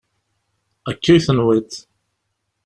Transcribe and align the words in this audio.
Akka 0.91 1.11
i 1.17 1.19
tenwiḍ. 1.25 1.71